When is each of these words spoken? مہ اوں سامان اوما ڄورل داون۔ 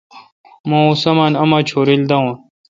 مہ 0.67 0.77
اوں 0.83 0.93
سامان 1.03 1.33
اوما 1.41 1.59
ڄورل 1.69 2.01
داون۔ 2.09 2.27